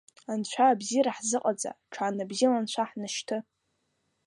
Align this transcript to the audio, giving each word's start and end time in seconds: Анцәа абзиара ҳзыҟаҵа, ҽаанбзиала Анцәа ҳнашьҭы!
Анцәа 0.31 0.63
абзиара 0.69 1.11
ҳзыҟаҵа, 1.17 1.71
ҽаанбзиала 1.93 2.57
Анцәа 2.59 2.83
ҳнашьҭы! 2.89 3.37